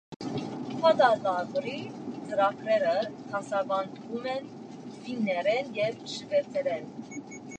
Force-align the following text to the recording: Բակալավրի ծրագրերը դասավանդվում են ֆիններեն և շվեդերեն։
Բակալավրի 0.83 1.73
ծրագրերը 2.29 2.95
դասավանդվում 3.33 4.25
են 4.33 4.49
ֆիններեն 4.97 5.71
և 5.81 6.03
շվեդերեն։ 6.17 6.91